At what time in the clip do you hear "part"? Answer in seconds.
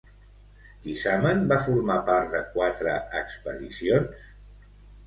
2.09-2.35